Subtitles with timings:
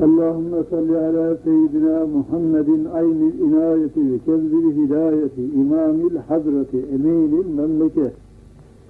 [0.00, 8.10] اللهم صل على سيدنا محمد عين الإناية وكذب الهداية إمام الحضرة أمين المملكة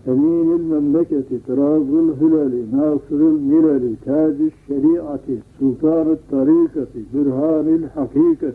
[0.08, 5.20] أمين المملكة طراز الهلال ناصر الملل تاج الشريعة
[5.60, 8.52] سلطان الطريقة برهان الحقيقة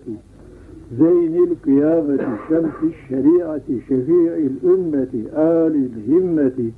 [1.00, 6.71] زين القيامة شمس الشريعة شفيع الأمة آل الهمة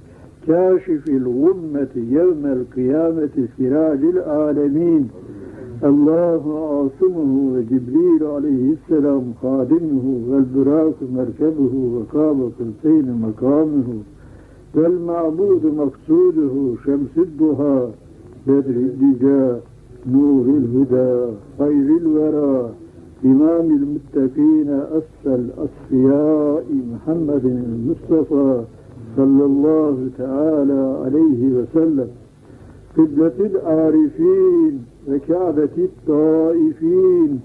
[0.47, 5.09] كاشف الغمة يوم القيامة سراج العالمين.
[5.83, 13.87] الله عاصمه وجبريل عليه السلام خادمه والبراق مركبه وقاب قرسين مقامه
[14.75, 17.87] والمعبود مقصوده شمس الضحى
[18.47, 19.59] بدر الدجى
[20.11, 22.69] نور الهدى خير الورى
[23.25, 28.61] إمام المتقين أسفى الأصفياء محمد المصطفى
[29.17, 32.07] صلى الله تعالى عليه وسلم.
[32.97, 37.39] قبلة العارفين وكعبة الطائفين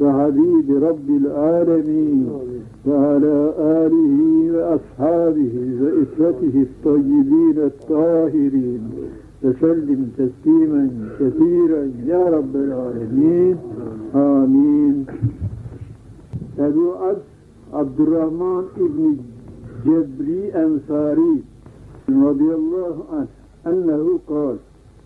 [0.00, 2.28] وحبيب رب العالمين
[2.86, 4.18] وعلى آله
[4.52, 8.80] وأصحابه وإسرته الطيبين الطاهرين.
[9.42, 10.90] وسلم تسليما
[11.20, 13.56] كثيرا يا رب العالمين.
[14.14, 15.06] آمين.
[16.58, 17.22] أبو عبد
[17.72, 19.16] عبد الرحمن ابن
[19.86, 21.42] جبري أنصاري
[22.08, 23.26] رضي الله عنه
[23.66, 24.56] أنه قال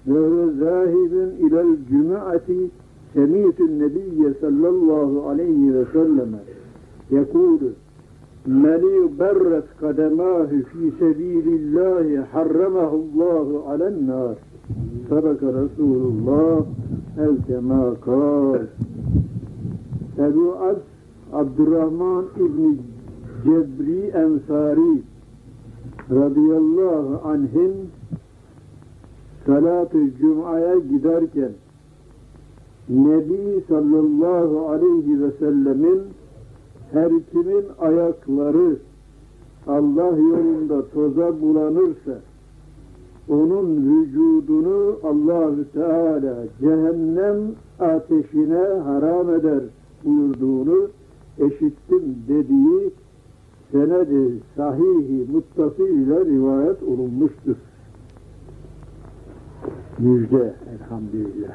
[0.06, 2.70] Zöhre zahibin ilel cüm'ati
[3.14, 6.38] semiyetün nebiyye sallallahu aleyhi ve selleme.
[7.10, 7.72] Yekulü
[8.46, 14.36] meli berret kademâhü fî sebîlillâhi harramahullâhu alennâr.
[15.08, 16.64] Sadaka Resulullah
[17.18, 18.60] el kemâ kâr
[20.18, 20.80] Ebu Ad
[21.32, 22.76] Abdurrahman İbni
[23.44, 25.02] Cebri Ensari
[26.10, 27.72] radıyallahu anh'in
[29.46, 31.52] salat-ı cuma'ya giderken
[32.88, 36.00] Nebi sallallahu aleyhi ve sellemin
[36.92, 38.76] her kimin ayakları
[39.66, 42.20] Allah yolunda toza bulanırsa
[43.28, 47.36] onun vücudunu Allahü Teala cehennem
[47.80, 49.62] ateşine haram eder
[50.04, 50.88] buyurduğunu
[51.38, 52.90] eşittim dediği
[53.72, 57.56] senedi sahihi muttasıyla rivayet olunmuştur.
[59.98, 61.54] Müjde elhamdülillah.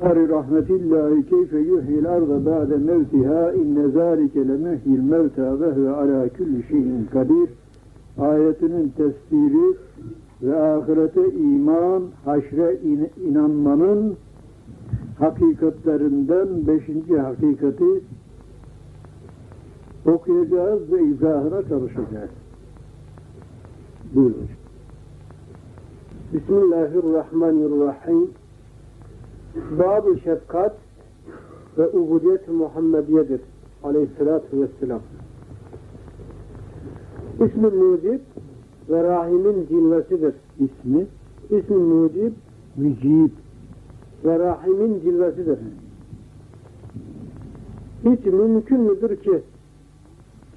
[0.00, 6.62] Ari rahmetillahi keyfe yuhyil arda ba'de mevtiha inne zâlike lemuhyil mevta ve huve ala kulli
[6.68, 7.50] şeyin kadir
[8.18, 9.76] ayetinin tefsiri
[10.42, 14.16] ve ahirete iman, haşre in inanmanın
[15.18, 18.00] hakikatlerinden beşinci hakikati
[20.06, 22.30] okuyacağız ve izahına çalışacağız.
[24.14, 24.61] Buyurun.
[26.32, 28.30] Bismillahirrahmanirrahim.
[29.78, 30.76] Bab-ı şefkat
[31.78, 33.40] ve ubudiyet Muhammediyedir.
[33.82, 35.00] Aleyhissalatu vesselam.
[37.34, 38.20] İsmi mucib
[38.90, 40.34] ve rahimin cilvesidir.
[40.58, 41.06] İsmi
[41.50, 42.32] İsmi mucib
[42.76, 43.30] Mücib.
[44.24, 45.58] ve rahimin cilvesidir.
[48.04, 49.42] Hiç mümkün müdür ki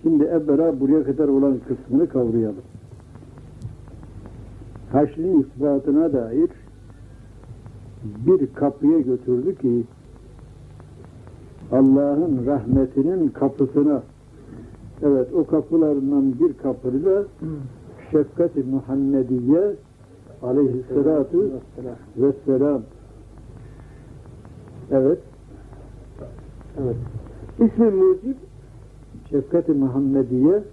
[0.01, 2.74] Şimdi evvela buraya kadar olan kısmını kavrayalım.
[4.95, 6.49] Haşrin ispatına dair
[8.03, 9.83] bir kapıya götürdü ki
[11.71, 14.03] Allah'ın rahmetinin kapısına
[15.03, 17.23] evet o kapılarından bir kapıyla
[18.11, 19.75] şefkat-i Muhammediye
[20.43, 21.51] aleyhissalatu
[22.17, 22.81] vesselam
[24.91, 25.19] evet
[26.81, 26.97] evet.
[27.59, 28.35] İsmi mucib
[29.29, 30.63] şefkat-i Muhammediye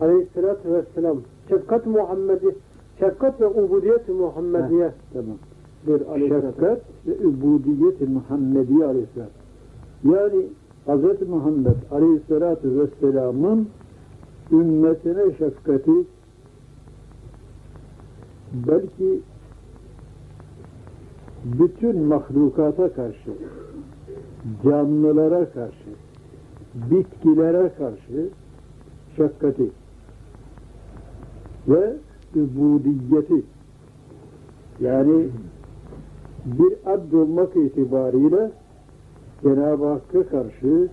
[0.00, 1.16] aleyhissalatu vesselam.
[1.48, 2.54] Şefkat Muhammedi
[2.98, 5.36] şefkat ve ubudiyet Muhammediye tamam
[5.86, 9.28] bir aleyhissalatü şefkat ve ubudiyet-i Muhammediye aleyhisselam.
[10.04, 10.46] Yani
[10.86, 11.28] Hz.
[11.28, 13.68] Muhammed aleyhissalatu vesselamın
[14.52, 15.92] ümmetine şefkati
[18.54, 19.20] belki
[21.44, 23.30] bütün mahlukata karşı,
[24.64, 25.90] canlılara karşı,
[26.74, 28.28] bitkilere karşı
[29.16, 29.70] şefkati
[31.68, 31.96] ve
[32.36, 33.42] ubudiyeti
[34.80, 35.28] yani
[36.46, 38.50] bir abd olmak itibariyle
[39.42, 40.88] Cenab-ı Hakk'a karşı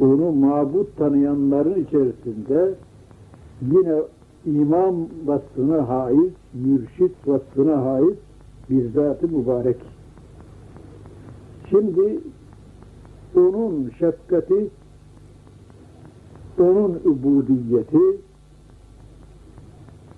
[0.00, 2.74] onu mabut tanıyanların içerisinde
[3.62, 4.02] yine
[4.46, 4.94] imam
[5.26, 8.16] vasfına haiz, mürşit vasfına haiz
[8.70, 9.76] bir zat-ı mübarek.
[11.70, 12.20] Şimdi
[13.36, 14.68] onun şefkati,
[16.58, 18.20] onun ubudiyeti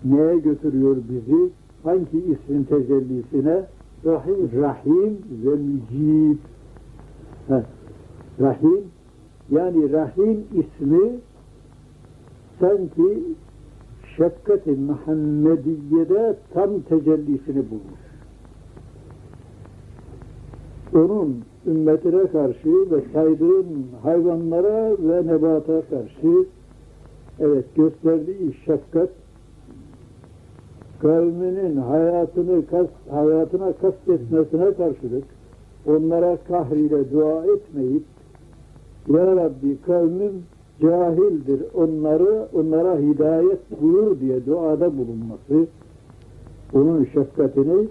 [0.04, 1.50] neye götürüyor bizi?
[1.84, 3.64] hangi ismin tecellisine?
[4.04, 4.50] Rahim.
[4.62, 6.38] Rahim ve Mücib.
[8.40, 8.84] Rahim
[9.50, 11.10] yani Rahim ismi
[12.60, 13.22] sanki
[14.16, 18.04] şefkat-i Muhammediye'de tam tecellisini bulmuş.
[20.94, 26.46] Onun ümmetine karşı ve saydığın hayvanlara ve nebata karşı
[27.40, 29.10] evet gösterdiği şefkat
[31.04, 35.24] kavminin hayatını kas, hayatına kastetmesine karşılık
[35.86, 38.02] onlara kahriyle dua etmeyip
[39.08, 40.32] Ya Rabbi kavmim
[40.82, 45.66] cahildir onları onlara hidayet buyur diye duada bulunması
[46.74, 47.88] onun şefkatini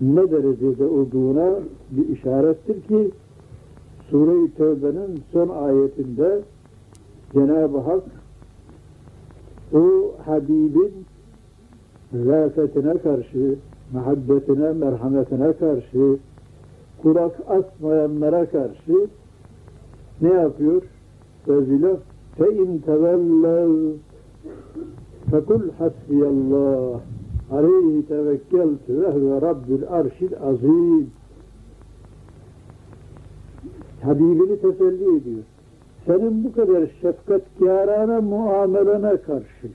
[0.00, 1.58] ne derecede olduğuna
[1.90, 3.10] bir işarettir ki
[4.10, 6.40] Sure-i Tevbe'nin son ayetinde
[7.32, 8.02] Cenab-ı Hak
[9.74, 10.92] o Habibin
[12.14, 13.54] rafetine karşı,
[13.92, 16.16] muhabbetine, merhametine karşı,
[17.02, 19.08] kulak asmayanlara karşı
[20.20, 20.82] ne yapıyor?
[21.48, 21.96] Vezile
[22.38, 23.92] fe in tevellev
[25.30, 27.00] fekul hasbiyallah
[27.50, 31.10] aleyhi tevekkeltü ve huve rabbül arşil azim
[34.02, 35.44] Habibini teselli ediyor.
[36.06, 39.68] Senin bu kadar şefkatkârâne muamelene karşı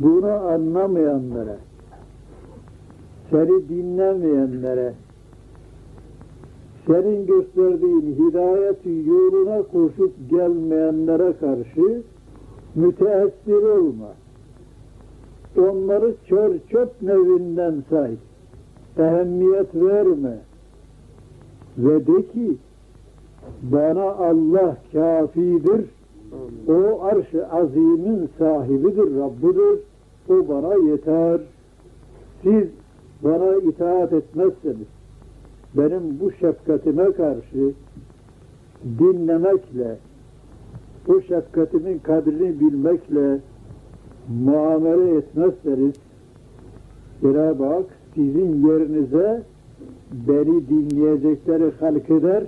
[0.00, 1.56] bunu anlamayanlara
[3.30, 4.94] seni dinlemeyenlere
[6.86, 12.02] senin gösterdiğin hidayeti yoluna koşup gelmeyenlere karşı
[12.74, 14.12] müteessir olma.
[15.58, 18.14] Onları çör çöp nevinden say.
[18.98, 20.38] Ehemmiyet verme.
[21.78, 22.56] Ve de ki
[23.62, 25.84] bana Allah kafidir.
[26.68, 29.89] O arş-ı azimin sahibidir, Rabbidir.
[30.30, 31.40] O bana yeter.
[32.42, 32.68] Siz
[33.24, 34.86] bana itaat etmezseniz,
[35.74, 37.72] benim bu şefkatime karşı
[38.98, 39.96] dinlemekle,
[41.08, 43.38] o şefkatimin kadrini bilmekle
[44.44, 45.94] muamele etmezseniz,
[47.22, 49.42] Cenab-ı Hak sizin yerinize
[50.12, 52.44] beni dinleyecekleri halk eder,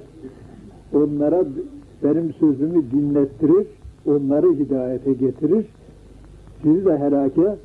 [0.93, 1.44] onlara
[2.05, 3.67] benim sözümü dinlettirir,
[4.06, 5.67] onları hidayete getirir,
[6.62, 7.56] sizi de helake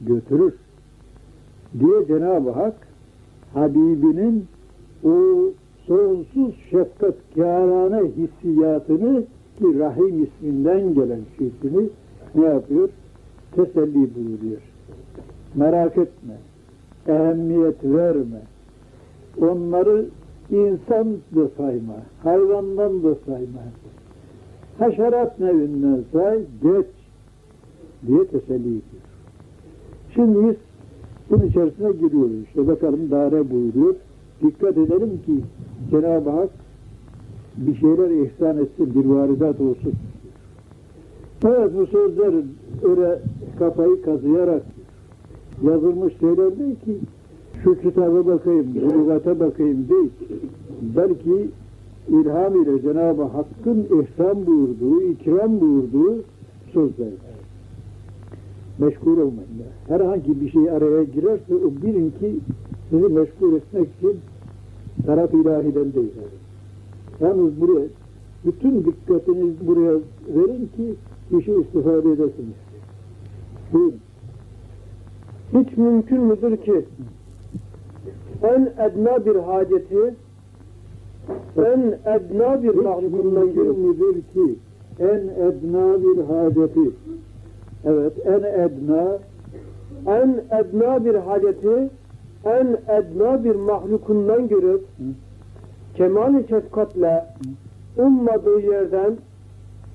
[0.00, 0.54] götürür
[1.78, 2.74] diye Cenab-ı Hak
[3.54, 4.46] Habibinin
[5.04, 5.10] o
[5.86, 9.22] sonsuz şefkatkârâne hissiyatını
[9.58, 11.88] ki Rahim isminden gelen şeysini
[12.34, 12.88] ne yapıyor?
[13.52, 14.60] Teselli buyuruyor.
[15.54, 16.34] Merak etme,
[17.08, 18.42] ehemmiyet verme.
[19.40, 20.06] Onları
[20.50, 21.06] insan
[21.36, 23.60] da sayma, hayvandan da sayma.
[24.78, 26.86] Haşerat nevinden say, geç
[28.06, 29.09] diye teselli ediyor.
[30.14, 30.56] Şimdi biz
[31.30, 32.42] bunun içerisine giriyoruz.
[32.44, 33.94] İşte bakalım daha ne buyuruyor.
[34.42, 35.32] Dikkat edelim ki
[35.90, 36.50] Cenab-ı Hak
[37.56, 39.92] bir şeyler ihsan etsin, bir varidat olsun.
[41.44, 42.34] Evet bu sözler
[42.82, 43.18] öyle
[43.58, 44.62] kafayı kazıyarak
[45.62, 46.98] yazılmış şeyler değil ki
[47.64, 50.10] şu kitaba bakayım, lügata bakayım değil.
[50.96, 51.48] Belki
[52.08, 56.14] ilham ile Cenab-ı Hakk'ın ihsan buyurduğu, ikram buyurduğu
[56.72, 57.08] sözler.
[58.80, 59.48] Meşgul olmayın.
[59.88, 62.36] Herhangi bir şey araya girerse o bilin ki
[62.90, 64.20] sizi meşgul etmek için
[65.06, 66.12] taraf ilahiden değil.
[67.20, 67.86] Yalnız buraya
[68.44, 70.94] bütün dikkatinizi buraya verin ki
[71.30, 72.56] kişi istifade edesiniz.
[73.72, 73.94] Buyurun.
[75.52, 76.84] Hiç mümkün müdür ki
[78.42, 80.14] en edna bir haceti
[81.56, 84.54] en edna bir mahlukundan görüp müdür ki
[84.98, 86.90] en edna bir haceti
[87.84, 89.18] evet en edna
[90.06, 91.90] en edna bir haceti
[92.44, 94.84] en edna bir mahlukundan görüp
[95.94, 97.24] kemal-i şefkatle
[97.96, 99.16] ummadığı yerden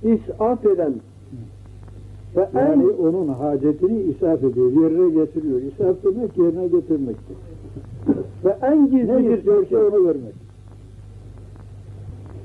[0.03, 0.93] isaf eden
[2.35, 5.61] ve en yani onun hacetini isaf ediyor, yerine getiriyor.
[5.61, 7.37] İsaf demek yerine getirmektir.
[8.45, 10.33] ve en gizli Ne bir sesi onu vermek.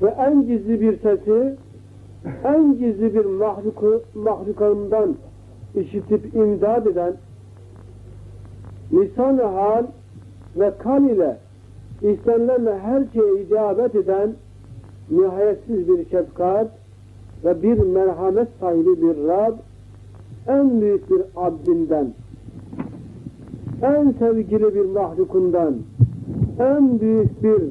[0.03, 1.57] ve en gizli bir sesi
[2.45, 5.15] en gizli bir mahluku, mahlukandan
[5.75, 7.15] işitip imdad eden
[8.93, 9.85] lisan-ı hal
[10.57, 11.37] ve kan ile
[12.03, 14.33] istenenle her şeye icabet eden
[15.11, 16.69] nihayetsiz bir şefkat
[17.45, 19.55] ve bir merhamet sahibi bir Rab
[20.49, 22.13] en büyük bir abdinden
[23.83, 25.75] en sevgili bir mahlukundan
[26.59, 27.63] en büyük bir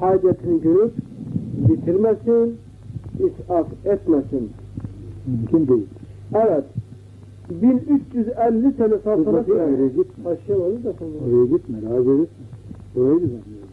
[0.00, 0.92] hacetini görüp
[1.68, 2.58] bitirmesin,
[3.18, 4.50] israf etmesin.
[5.26, 5.86] Mümkün değil.
[6.34, 6.64] Evet,
[7.50, 9.48] 1350 sene saltanat.
[10.26, 11.10] Aşağı olur da sonra.
[11.28, 12.44] Oraya gitme, razı etme.
[12.96, 13.70] Orayı düzenliyorum.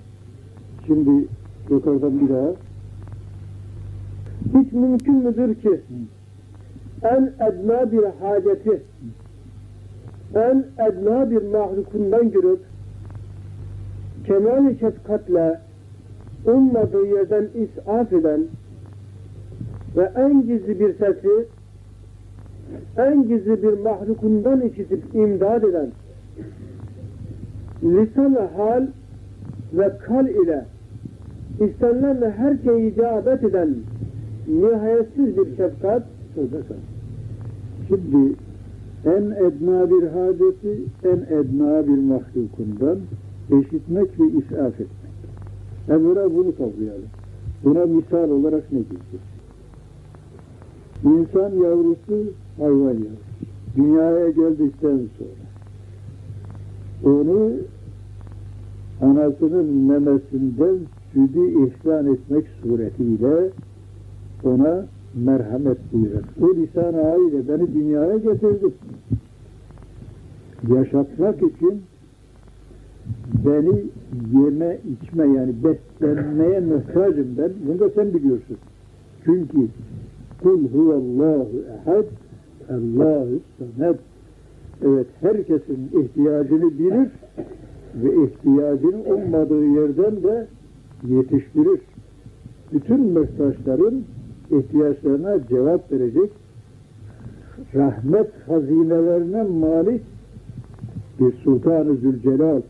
[0.87, 1.27] Şimdi
[1.69, 2.53] yukarıdan bir daha.
[4.53, 5.81] Hiç mümkün müdür ki
[7.03, 8.81] en edna bir haceti
[10.35, 12.59] en edna bir mahlukundan görüp
[14.27, 15.59] kemal-i şefkatle
[16.45, 18.41] ummadığı yerden isaf eden
[19.97, 21.47] ve en gizli bir sesi
[22.97, 25.87] en gizli bir mahlukundan işitip imdad eden
[27.83, 28.87] lisan hal
[29.73, 30.65] ve kal ile
[31.59, 33.75] istenilenle her şeye icabet eden
[34.47, 36.03] nihayetsiz bir şefkat
[36.37, 36.75] Şurada kal.
[37.87, 38.33] Şimdi
[39.05, 42.99] en edna bir hadesi, en edna bir mahlukundan
[43.51, 44.89] eşitmek ve isaf etmek.
[45.89, 47.09] Evvela bunu kavrayalım.
[47.63, 49.26] Buna misal olarak ne diyeceğiz?
[51.07, 53.17] İnsan yavrusu hayvan yavrusu.
[53.75, 55.47] Dünyaya geldikten sonra
[57.03, 57.51] onu
[59.01, 60.77] anasının memesinden
[61.13, 63.49] sütü ihsan etmek suretiyle
[64.43, 64.85] ona
[65.15, 66.23] merhamet buyurur.
[66.41, 66.93] O lisan
[67.29, 68.73] ile beni dünyaya getirdi.
[70.75, 71.81] Yaşatmak için
[73.45, 73.83] beni
[74.33, 77.51] yeme içme yani beslenmeye muhtacım ben.
[77.67, 78.57] Bunu da sen biliyorsun.
[79.25, 79.67] Çünkü
[80.43, 82.05] kul huvallahu ehad
[82.69, 83.99] Allahu samet
[84.85, 87.09] Evet herkesin ihtiyacını bilir
[87.95, 90.47] ve ihtiyacını olmadığı yerden de
[91.07, 91.79] yetiştirir.
[92.73, 94.03] Bütün muhtaçların
[94.51, 96.31] ihtiyaçlarına cevap verecek
[97.75, 100.01] rahmet hazinelerine malik
[101.19, 102.61] bir Sultan-ı Zülcelal.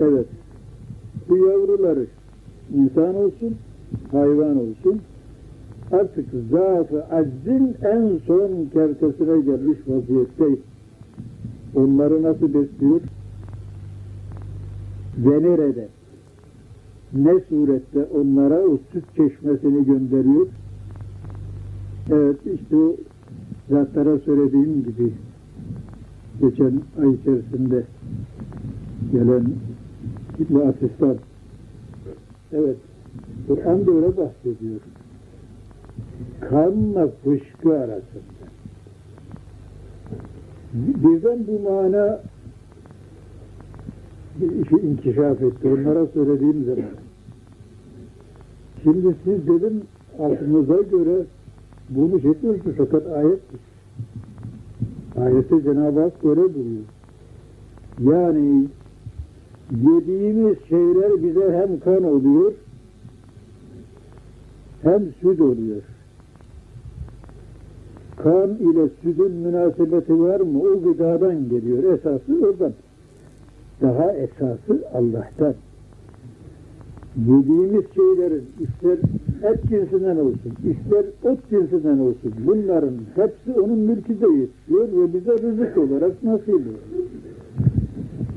[0.00, 0.26] Evet,
[1.28, 2.06] bu yavruları
[2.74, 3.56] insan olsun,
[4.10, 5.00] hayvan olsun,
[5.92, 10.58] artık zaaf-ı aczin en son kertesine gelmiş vaziyetteyiz.
[11.74, 13.00] Onları nasıl besliyor?
[15.18, 15.88] Ve nerede?
[17.12, 20.46] Ne surette onlara o süt çeşmesini gönderiyor?
[22.10, 22.96] Evet, işte o
[23.70, 25.12] zatlara söylediğim gibi
[26.40, 27.84] geçen ay içerisinde
[29.12, 29.44] gelen
[30.38, 31.16] bir asistan.
[32.52, 32.76] Evet,
[33.48, 34.80] Kur'an da öyle bahsediyor.
[36.40, 38.50] Kanla fışkı arasında.
[40.74, 42.20] Birden bu mana
[44.40, 45.68] bir işi inkişaf etti.
[45.68, 46.90] Onlara söylediğim zaman.
[48.82, 49.82] Şimdi siz dedim
[50.18, 51.24] aklınıza göre
[51.90, 53.40] bunu çekiyorsunuz fakat ayet
[55.16, 56.84] ayette Cenab-ı Hak böyle buyuruyor.
[58.00, 58.68] Yani
[59.70, 62.52] yediğimiz şeyler bize hem kan oluyor
[64.82, 65.82] hem süt oluyor.
[68.22, 70.62] Kan ile sütün münasebeti var mı?
[70.62, 71.82] O gıdadan geliyor.
[71.94, 72.72] Esası oradan.
[73.82, 75.54] Daha esası Allah'tan.
[77.16, 78.98] Yediğimiz şeylerin ister
[79.50, 85.78] et cinsinden olsun, ister ot cinsinden olsun bunların hepsi onun mülkünde yetişiyor ve bize rızık
[85.78, 86.80] olarak nasip oluyor.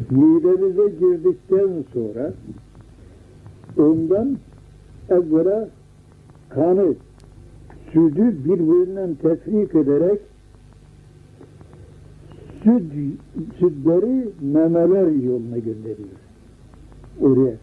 [0.10, 2.34] Midemize girdikten sonra
[3.78, 4.38] ondan
[5.10, 5.70] evvela
[6.50, 6.94] kanı,
[7.94, 10.20] sütü birbirinden tefrik ederek
[12.64, 12.94] süt,
[13.60, 16.20] sütleri memeler yoluna gönderiyor.
[17.22, 17.56] Oraya.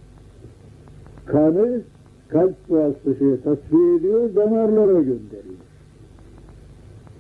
[1.27, 1.81] Kanı
[2.29, 5.61] kalp vasıtasıyla tasfiye ediyor, damarlara gönderiyor.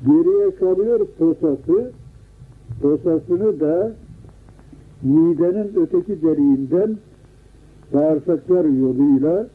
[0.06, 1.92] Geriye kalıyor posası,
[2.82, 3.92] posasını da
[5.02, 6.96] midenin öteki deliğinden
[7.94, 9.46] bağırsaklar yoluyla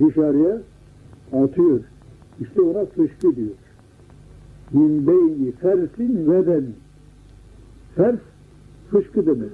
[0.00, 0.62] dışarıya
[1.32, 1.80] atıyor.
[2.40, 3.54] İşte ona fışkı diyor.
[4.72, 6.74] Min beyni fersin ve demin.
[7.94, 8.18] Fers
[8.90, 9.50] fışkı demek.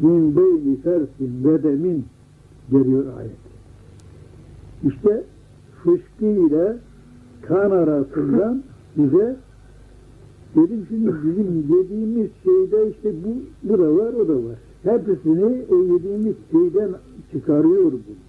[0.00, 2.04] Min beyni fersin ve demin
[2.70, 3.36] geliyor ayet.
[4.84, 5.24] İşte
[5.82, 6.76] fışkı ile
[7.42, 8.62] kan arasından
[8.96, 9.36] bize
[10.56, 13.36] dedim şimdi bizim yediğimiz şeyde işte bu,
[13.68, 14.56] bu da var o da var.
[14.82, 16.90] Hepsini o yediğimiz şeyden
[17.32, 18.25] çıkarıyor bunu.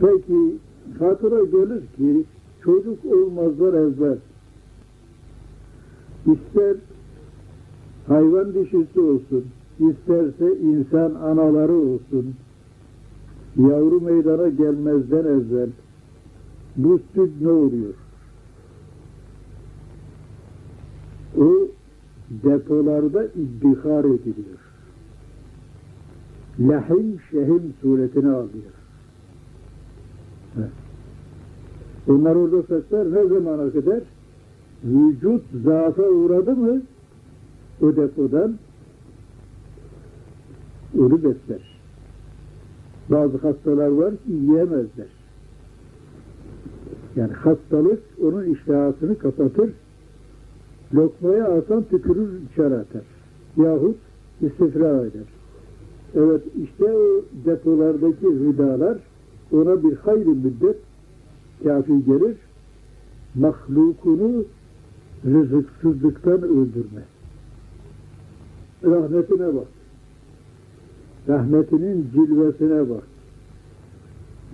[0.00, 0.58] Peki
[0.98, 2.24] hatıra gelir ki
[2.64, 4.18] çocuk olmazlar evvel.
[6.26, 6.76] İster
[8.06, 9.44] hayvan dişisi olsun,
[9.78, 12.34] isterse insan anaları olsun,
[13.56, 15.68] yavru meydana gelmezden evvel
[16.76, 17.94] bu süt ne oluyor?
[21.38, 21.68] O
[22.30, 24.58] depolarda iddihar ediliyor.
[26.60, 28.83] Lahim şehim suretini alıyor.
[32.08, 34.00] Onlar orada saklar ne zamana kadar?
[34.84, 36.82] vücut zaafa uğradı mı
[37.82, 38.54] o depodan
[40.98, 41.80] onu besler.
[43.10, 45.06] Bazı hastalar var ki yiyemezler.
[47.16, 49.70] Yani hastalık onun iştihasını kapatır.
[50.94, 53.02] Lokmaya atan tükürür içeri atar.
[53.56, 53.96] Yahut
[54.40, 55.28] istifra eder.
[56.14, 58.98] Evet işte o depolardaki gıdalar
[59.52, 60.76] ona bir hayli müddet
[61.64, 62.36] kafi gelir.
[63.34, 64.44] Mahlukunu
[65.24, 67.02] rızıksızlıktan öldürme.
[68.84, 69.66] Rahmetine bak.
[71.28, 73.02] Rahmetinin cilvesine bak.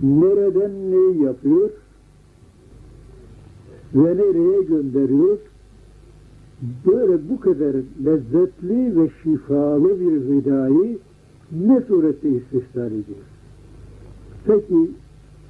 [0.01, 1.69] Nereden neyi yapıyor
[3.95, 5.37] ve nereye gönderiyor?
[6.85, 10.99] Böyle bu kadar lezzetli ve şifalı bir gıdayı
[11.51, 13.30] ne surette istisnar ediyor?
[14.45, 14.91] Peki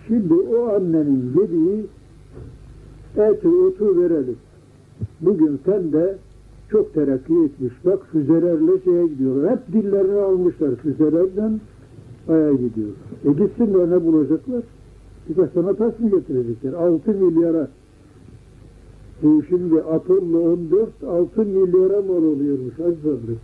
[0.07, 1.85] şimdi o annenin yediği
[3.17, 4.37] eti otu verelim.
[5.21, 6.17] Bugün sen de
[6.69, 7.73] çok terakki etmiş.
[7.85, 9.51] Bak füzelerle şeye gidiyorlar.
[9.51, 11.59] Hep dillerini almışlar füzelerden
[12.29, 12.89] aya gidiyor.
[13.25, 14.63] E gitsinler ne bulacaklar?
[15.29, 16.73] Birkaç tane taş mı getirecekler?
[16.73, 17.67] 6 milyara.
[19.23, 22.79] Bu şimdi atomla 14, 6 milyara mal oluyormuş.
[22.79, 23.39] Az sabret.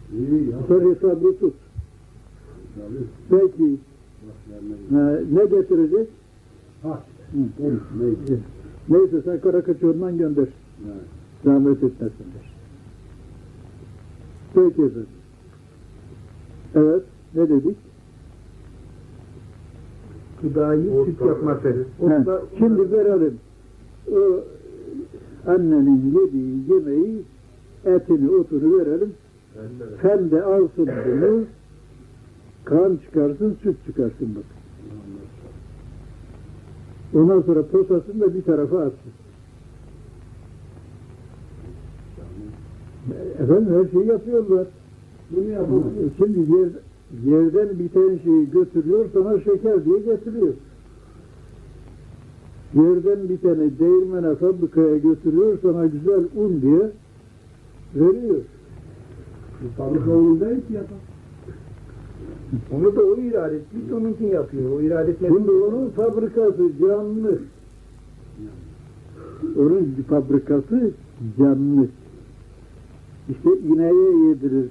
[0.68, 1.54] Sen hesabı tut.
[3.30, 3.78] Peki
[5.32, 6.10] ne getirecek?
[6.84, 7.04] Ha.
[7.32, 7.38] Hı.
[8.00, 8.42] Neyse.
[8.90, 10.48] Neyse sen Karakaçoğlu'ndan gönder.
[11.46, 12.54] Zahmet etmesinler.
[14.54, 15.08] Peki efendim.
[16.76, 17.04] Evet,
[17.36, 17.78] ne dedik?
[20.42, 21.86] Gıdayı süt yapması.
[22.58, 23.40] Şimdi verelim.
[24.12, 24.44] O
[25.52, 27.24] annenin yediği yemeği,
[27.86, 29.14] etini, otunu verelim.
[30.02, 31.44] Sen de alsın bunu,
[32.66, 34.57] kan çıkarsın, süt çıkarsın bak.
[37.14, 39.12] Ondan sonra posasını da bir tarafa atsın.
[43.44, 44.68] Efendim her şeyi yapıyorlar.
[45.32, 45.84] Bunu yapamaz.
[46.18, 46.70] Şimdi yer,
[47.26, 50.54] yerden biten şeyi götürüyor, sana şeker diye getiriyor.
[52.74, 56.92] Yerden biteni değirmene, fabrikaya götürüyor, sana güzel un diye
[57.96, 58.42] veriyor.
[59.62, 61.17] Bu fabrika değil ki yapar.
[62.72, 64.72] Onu da o irade etmiş, onun için yapıyor.
[64.72, 65.34] O irade etmedi.
[65.38, 67.40] Şimdi onun fabrikası canlı.
[69.58, 70.92] Onun fabrikası
[71.38, 71.88] canlı.
[73.30, 74.70] İşte ineğe yedirir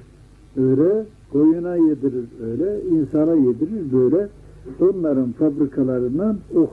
[0.56, 4.28] öyle, koyuna yedirir öyle, insana yedirir böyle.
[4.80, 6.66] Onların fabrikalarından o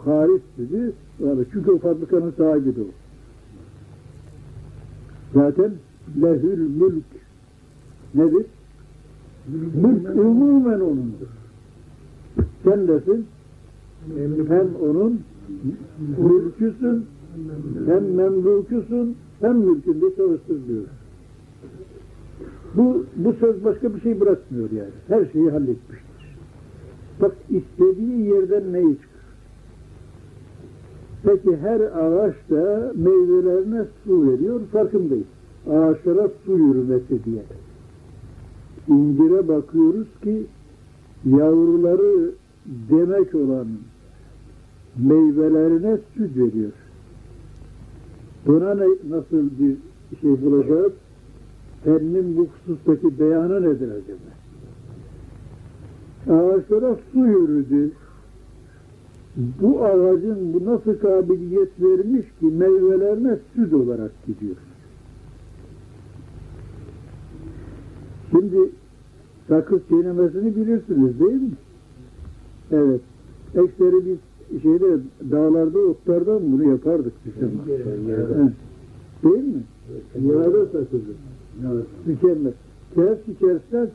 [0.56, 0.94] sütü
[1.32, 1.48] alır.
[1.54, 2.92] Çünkü o fabrikanın sahibi de o.
[5.34, 5.72] Zaten
[6.22, 7.04] lehül mülk
[8.16, 8.46] nedir?
[9.48, 11.28] Mülk umumen onundur.
[12.64, 13.26] Sen desin
[14.48, 15.22] hem onun
[16.18, 17.06] mülküsün
[17.86, 20.84] hem memlukusun hem mülkünde çalıştırılıyor.
[22.76, 24.92] Bu, bu söz başka bir şey bırakmıyor yani.
[25.08, 26.36] Her şeyi halletmiştir.
[27.22, 29.14] Bak istediği yerden neyi çıkar?
[31.24, 35.26] Peki her ağaç da meyvelerine su veriyor, farkındayız.
[35.70, 37.44] Ağaçlara su yürümesi diye.
[38.88, 40.46] İncire bakıyoruz ki
[41.26, 42.32] yavruları
[42.66, 43.68] demek olan
[44.98, 46.72] meyvelerine süt veriyor.
[48.48, 49.76] Buna ne, nasıl bir
[50.22, 50.92] şey bulacağız?
[51.84, 54.34] Fennin bu husustaki beyanı nedir acaba?
[56.30, 57.92] Ağaçlara su yürüdü.
[59.62, 64.56] Bu ağacın bu nasıl kabiliyet vermiş ki meyvelerine süt olarak gidiyor.
[68.34, 68.70] Şimdi
[69.48, 71.52] sakız çiğnemesini bilirsiniz değil mi?
[72.72, 73.02] Evet.
[73.56, 74.18] Ekseri biz
[74.62, 74.98] şeyde
[75.32, 77.52] dağlarda otlardan bunu yapardık bizim.
[79.24, 79.64] Değil mi?
[80.28, 81.14] Yağda sakızı.
[82.06, 82.54] Mükemmel.
[82.96, 83.90] Kes içerisinden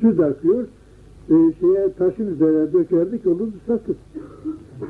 [0.00, 0.64] süt akıyor.
[1.30, 3.96] E, şeye taşın üzerine dökerdik olur sakız.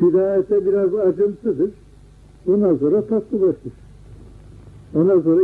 [0.00, 1.70] Hidayete biraz acımsıdır.
[2.46, 3.72] Ondan sonra tatlılaşır.
[4.94, 5.40] Ondan sonra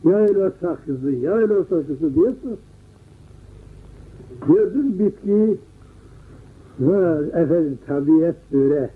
[0.00, 0.12] ipedir.
[0.12, 2.58] Yayla sakızı, yayla sakızı diye sor.
[4.48, 5.58] Gördün bitkiyi
[6.84, 8.90] Ha, efendim tabiat böyle.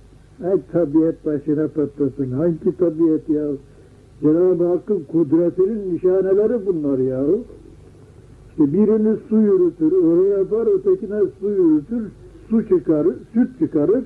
[0.45, 2.33] Ay tabiat başına patlasın.
[2.33, 3.47] Hangi tabiat ya?
[4.23, 7.25] Cenab-ı Hakk'ın kudretinin nişaneleri bunlar ya.
[8.51, 12.11] İşte birini su yürütür, öyle yapar, ötekine su yürütür,
[12.51, 14.05] su çıkarır, süt çıkarır.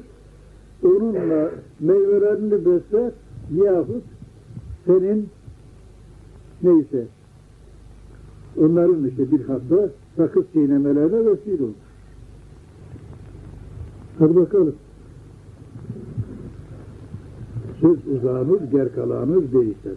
[0.84, 3.12] Onunla meyvelerini besler
[3.54, 4.04] yahut
[4.86, 5.28] senin
[6.62, 7.06] neyse
[8.60, 11.74] onların işte bir hafta sakız çiğnemelerine vesile olur.
[14.18, 14.74] Hadi bakalım.
[17.80, 19.90] Söz uzanır, ger kalanır değilse.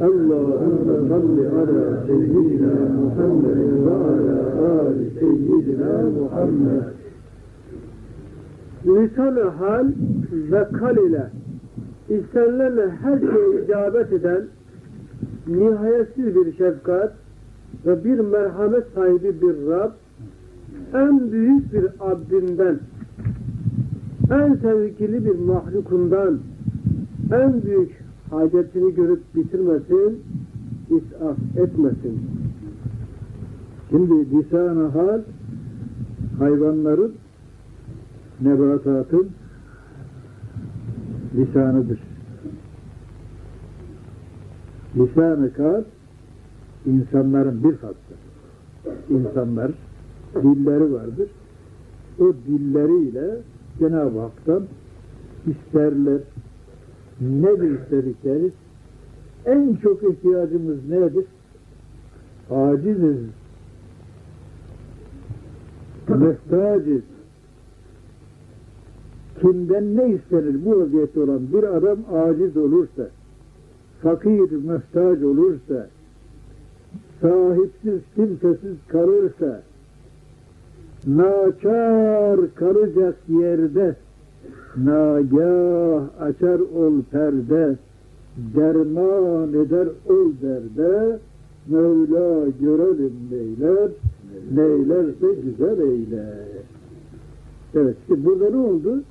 [0.00, 6.82] Allahümme salli ala seyyidina Muhammed ve ala ali seyyidina Muhammed.
[8.86, 9.88] lisan-ı hal
[10.32, 11.30] ve kal ile
[12.08, 14.46] istenilen her şeye icabet eden
[15.46, 17.12] nihayetsiz bir şefkat
[17.86, 19.90] ve bir merhamet sahibi bir Rab
[20.94, 22.78] en büyük bir abdinden
[24.30, 26.38] en sevgili bir mahlukundan
[27.32, 27.90] en büyük
[28.30, 30.22] hacetini görüp bitirmesin
[30.90, 32.20] israf etmesin.
[33.90, 35.20] Şimdi lisan-ı hal
[36.38, 37.14] hayvanların
[38.40, 39.28] nebatatın
[41.34, 42.09] lisanıdır.
[44.96, 45.82] Lisan-ı kal
[46.86, 48.14] insanların bir faslı.
[49.10, 49.70] İnsanlar
[50.34, 51.30] dilleri vardır.
[52.18, 53.36] O dilleriyle
[53.78, 54.62] Cenab-ı Hak'tan
[55.46, 56.20] isterler.
[57.20, 58.50] Nedir istedikleri?
[59.46, 61.24] En çok ihtiyacımız nedir?
[62.50, 63.18] Aciziz.
[66.08, 67.02] Muhtacız.
[69.40, 73.08] Kimden ne istenir bu vaziyette olan bir adam aciz olursa,
[74.02, 75.88] fakir, muhtaç olursa,
[77.20, 79.62] sahipsiz, kimsesiz kalırsa,
[81.06, 83.96] naçar kalacak yerde,
[84.76, 87.76] nagah açar ol perde,
[88.54, 91.18] derman eder ol derde,
[91.66, 93.90] Mevla görelim neyler,
[94.54, 96.46] neylerse güzel eyler.
[97.74, 99.02] Evet, şimdi burada ne oldu?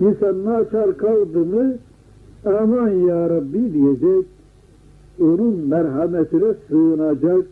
[0.00, 1.74] İnsan naçar kaldı mı,
[2.44, 4.26] aman ya Rabbi diyecek,
[5.20, 7.46] onun merhametine sığınacak,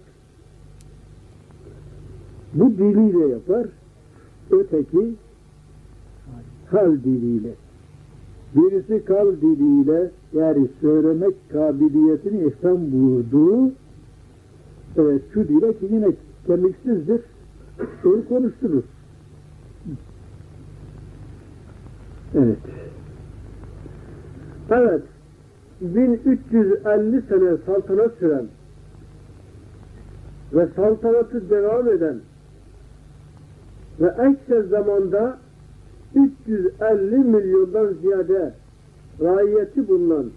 [2.55, 3.67] bu diliyle yapar,
[4.51, 5.15] öteki
[6.71, 7.51] kal diliyle.
[8.55, 13.73] Birisi kal diliyle yani söylemek kabiliyetini ihsan buyurduğu
[14.97, 16.09] evet şu dile ki yine
[16.47, 17.21] kemiksizdir.
[18.05, 18.83] Onu konuşturur.
[22.35, 22.59] Evet.
[24.71, 25.03] Evet,
[25.81, 28.47] 1350 sene saltanat süren
[30.53, 32.21] ve saltanatı devam eden
[34.01, 35.39] ve ekser zamanda
[36.15, 38.55] 350 milyondan ziyade
[39.21, 40.31] raiyeti bulunan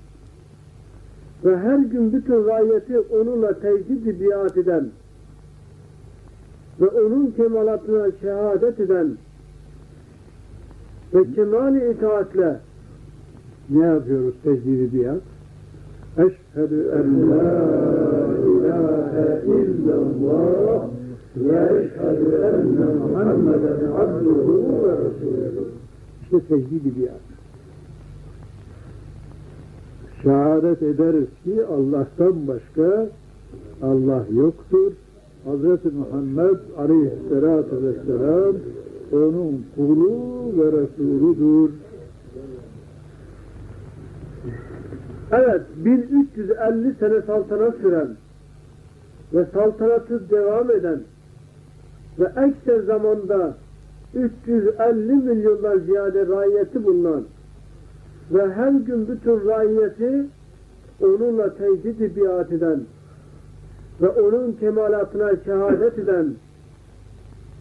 [1.46, 4.90] ve her gün bütün raiyeti onunla tecrid biat eden
[6.82, 9.18] ve onun kemalatına şehadet eden
[11.14, 12.60] ve kemali itaatle
[13.72, 15.22] Ne yapıyoruz tecdidi biat?
[16.18, 17.62] Eşhedü en la
[18.46, 20.88] ilahe illallah
[21.38, 25.64] ve eşhedü enne Muhammeden abduhu ve resulühü.
[26.24, 27.22] İşte tecdidi biat.
[30.24, 33.10] Şehadet ederiz ki Allah'tan başka
[33.82, 34.92] Allah yoktur.
[35.46, 35.94] Hz.
[35.94, 38.56] Muhammed aleyhissalatu vesselam
[39.12, 40.12] onun kulu
[40.58, 41.70] ve Resuludur.
[45.32, 48.08] Evet, 1350 sene saltanat süren
[49.34, 51.00] ve saltanatı devam eden
[52.20, 53.56] ve ekser zamanda
[54.14, 57.24] 350 milyondan ziyade raiyeti bulunan
[58.32, 60.26] ve her gün bütün raiyeti
[61.02, 62.80] onunla tecrid biat eden
[64.02, 66.34] ve onun kemalatına şehadet eden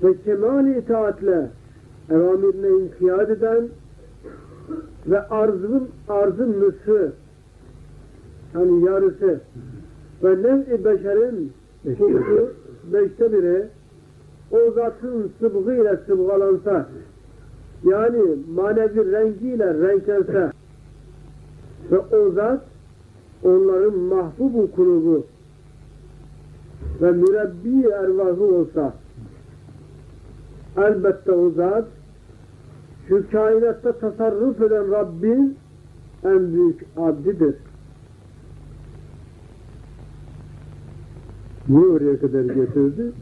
[0.02, 1.50] ve kemal itaatle
[2.11, 3.68] evamirine inkiyat eden
[5.06, 7.12] ve arzın, arzın nısfı
[8.54, 9.40] yani yarısı.
[10.22, 11.52] Ve nev-i beşerin
[11.84, 12.52] kursu
[12.92, 13.66] beşte biri.
[14.50, 16.88] O zatın sıbgıyla sıbgalansa
[17.84, 18.22] yani
[18.54, 20.52] manevi rengiyle renklense
[21.90, 22.60] ve o zat
[23.44, 25.26] onların mahbubu kulubu
[27.02, 28.94] ve mürebbi ervahı olsa
[30.76, 31.84] elbette o zat
[33.08, 35.56] şu kainatta tasarruf eden Rabbin
[36.24, 37.54] en büyük abdidir.
[41.70, 43.12] Niye oraya kadar getirdi?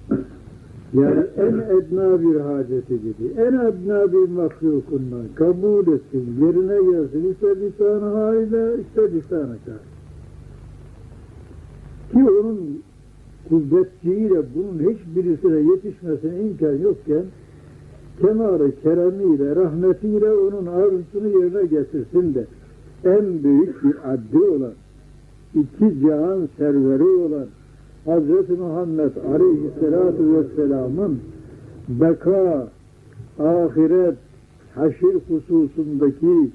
[0.94, 7.60] Yani en edna bir haceti gibi, en edna bir mahlukundan kabul etsin, yerine gelsin, işte
[7.60, 9.82] lisan-ı haile, işte lisan-ı kâr.
[12.12, 12.82] Ki onun
[13.48, 17.24] kuvvetçiyle bunun hiçbirisine yetişmesine imkan yokken,
[18.20, 22.44] kemal-i keremiyle, rahmetiyle onun arzusunu yerine getirsin de,
[23.04, 24.72] en büyük bir addi olan,
[25.54, 27.46] iki cihan serveri olan,
[28.08, 28.58] Hz.
[28.58, 31.18] Muhammed Aleyhisselatü Vesselam'ın
[31.88, 32.68] beka,
[33.38, 34.14] ahiret,
[34.74, 36.50] haşir hususundaki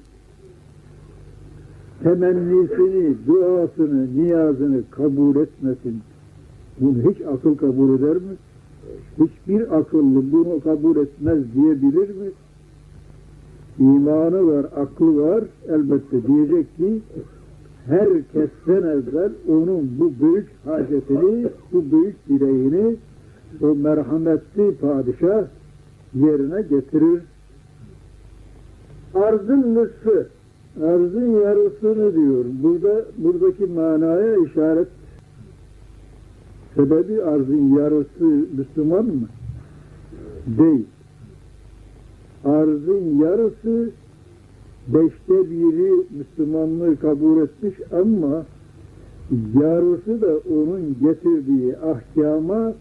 [2.02, 6.00] temennisini, duasını, niyazını kabul etmesin.
[6.80, 8.36] Bunu hiç akıl kabul eder mi?
[9.18, 12.30] Hiçbir akıllı bunu kabul etmez diyebilir mi?
[13.78, 17.00] İmanı var, aklı var elbette diyecek ki
[17.86, 22.96] herkesten evvel onun bu büyük hacetini, bu büyük dileğini
[23.62, 25.44] o merhametli padişah
[26.14, 27.22] yerine getirir.
[29.14, 30.26] Arzın nüsfü.
[30.82, 32.44] Arzın yarısını diyor.
[32.62, 34.88] Burada buradaki manaya işaret
[36.74, 39.28] sebebi arzın yarısı Müslüman mı?
[40.58, 40.86] Değil.
[42.44, 43.90] Arzın yarısı
[44.88, 48.44] beşte biri Müslümanlığı kabul etmiş ama
[49.54, 52.72] yarısı da onun getirdiği ahkama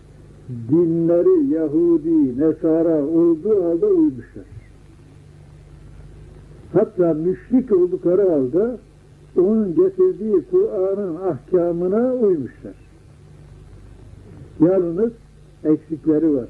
[0.69, 4.45] dinleri Yahudi, Nesara olduğu halde uymuşlar.
[6.73, 8.77] Hatta müşrik oldukları halde
[9.37, 12.75] onun getirdiği Kur'an'ın ahkamına uymuşlar.
[14.59, 15.11] Yalnız
[15.63, 16.47] eksikleri var.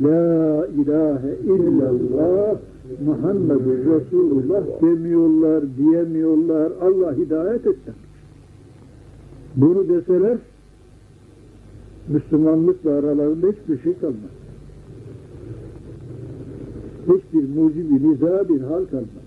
[0.00, 6.72] La ilahe illallah Muhammedur Resulullah demiyorlar, diyemiyorlar.
[6.82, 7.94] Allah hidayet etsin.
[9.56, 10.38] Bunu deseler
[12.08, 14.30] Müslümanlıkla aralarında hiçbir şey kalmaz.
[17.02, 19.24] Hiçbir mucibi niza bir hal kalmaz.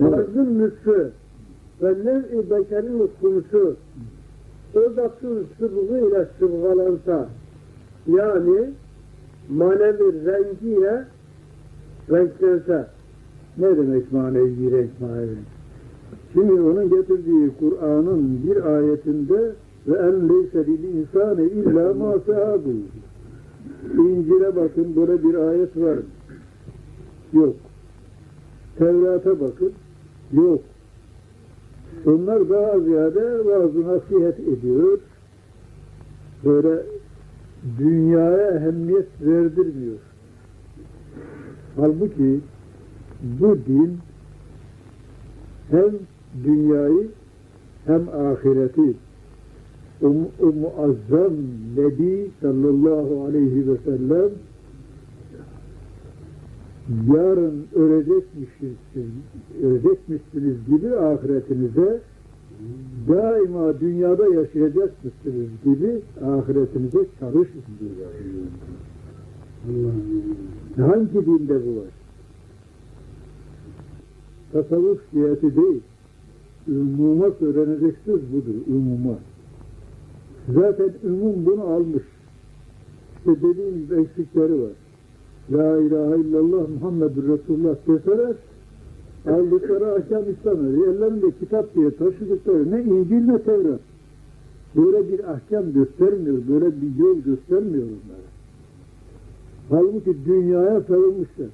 [0.00, 1.10] Arzın nüsfü
[1.82, 3.76] ve nev-i beşerin hukusu
[4.74, 7.28] o zatın sıvığıyla sıvgalansa
[8.06, 8.70] yani
[9.50, 11.04] manevi rengiyle
[12.10, 12.86] renklense
[13.58, 15.36] Ne demek manevi renk manevi?
[16.32, 19.52] Şimdi onun getirdiği Kur'an'ın bir ayetinde
[19.86, 22.14] ve en leyse lil insani illa ma.
[23.94, 26.02] İncil'e bakın böyle bir ayet var mı?
[27.32, 27.54] Yok.
[28.78, 29.72] Tevrat'a bakın.
[30.32, 30.60] Yok.
[32.06, 34.98] Onlar daha ziyade vaaz nasihat ediyor.
[36.44, 36.82] Böyle
[37.78, 39.98] dünyaya ehemmiyet verdirmiyor.
[41.76, 42.40] Halbuki
[43.40, 43.98] bu din
[45.70, 45.92] hem
[46.44, 47.08] dünyayı
[47.86, 48.94] hem ahireti
[50.02, 50.06] o,
[50.40, 51.32] o muazzam
[51.76, 54.30] Nebi sallallahu aleyhi ve sellem
[57.14, 58.76] yarın ölecekmişsiniz,
[59.62, 62.00] ölecekmişsiniz gibi ahiretinize
[63.08, 68.08] daima dünyada yaşayacakmışsınız gibi ahiretinize çalışın diyor.
[70.76, 71.90] Hangi dinde bu var?
[74.52, 75.82] Tasavvuf ciheti değil.
[76.68, 79.18] Umuma öğreneceksiniz budur, umuma.
[80.54, 82.02] Zaten umum bunu almış.
[83.18, 84.70] İşte dediğim eksikleri var.
[85.52, 88.36] La ilahe illallah Muhammedur Resulullah deseler
[89.26, 93.80] aldıkları ahkam İslam'ı ellerinde kitap diye taşıdıkları ne İncil ne Tevrat.
[94.76, 98.26] Böyle bir ahkam göstermiyor, böyle bir yol göstermiyor onlara.
[99.70, 101.48] Halbuki dünyaya sarılmışlar.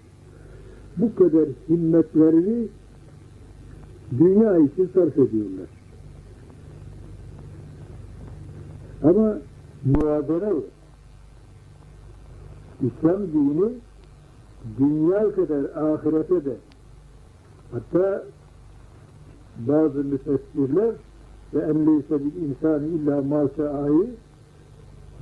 [0.97, 2.67] Bu kadar himmetlerini
[4.19, 5.69] dünya için sarf ediyorlar.
[9.03, 9.39] Ama
[9.85, 10.65] mücadele var.
[12.83, 13.73] İslam dini
[14.79, 16.57] dünya kadar ahirete de
[17.73, 18.25] hatta
[19.59, 20.95] bazı müfessirler
[21.55, 23.39] ve emmeyse bil insani illa ma
[23.85, 24.11] ayı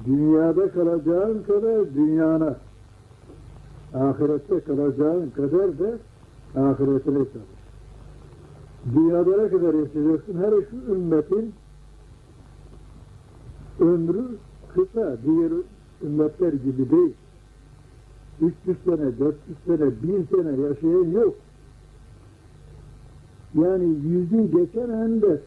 [0.07, 2.57] dünyada kalacağın kadar dünyana
[3.95, 5.99] ahirette kalacağın kadar da
[6.57, 7.61] ahiretine çalış.
[8.95, 10.39] Dünyada ne kadar yaşayacaksın?
[10.39, 11.53] Her şu ümmetin
[13.81, 14.25] ömrü
[14.75, 15.53] kısa, diğer
[16.03, 17.15] ümmetler gibi değil.
[18.41, 19.35] 300 sene, 400
[19.67, 21.35] sene, 1000 sene yaşayan yok.
[23.55, 25.39] Yani yüzün geçen ender.